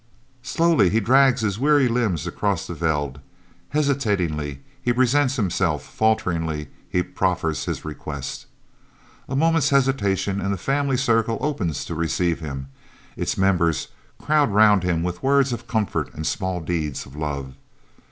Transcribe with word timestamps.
Slowly 0.41 0.89
he 0.89 0.99
drags 0.99 1.41
his 1.41 1.59
weary 1.59 1.87
limbs 1.87 2.25
across 2.25 2.65
the 2.65 2.73
veld, 2.73 3.19
hesitatingly 3.69 4.61
he 4.81 4.91
presents 4.91 5.35
himself, 5.35 5.83
falteringly 5.83 6.69
he 6.89 7.03
proffers 7.03 7.65
his 7.65 7.85
request. 7.85 8.47
A 9.29 9.35
moment's 9.35 9.69
hesitation 9.69 10.41
and 10.41 10.51
the 10.51 10.57
family 10.57 10.97
circle 10.97 11.37
opens 11.39 11.85
to 11.85 11.93
receive 11.93 12.39
him, 12.39 12.69
its 13.15 13.37
members 13.37 13.89
crowd 14.19 14.49
round 14.49 14.81
him 14.81 15.03
with 15.03 15.21
words 15.21 15.53
of 15.53 15.67
comfort 15.67 16.11
and 16.15 16.25
small 16.25 16.61
deeds 16.61 17.05
of 17.05 17.15
love. 17.15 17.53